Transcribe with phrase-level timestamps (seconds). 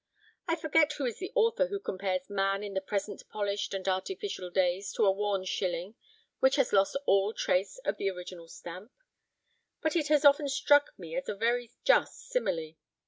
[0.47, 4.49] I forget who is the author who compares man in the present polished and artificial
[4.49, 5.93] days to a worn shilling
[6.39, 8.91] which has lost all trace of the original stamp;
[9.79, 12.77] but it has often struck me as a very just simile.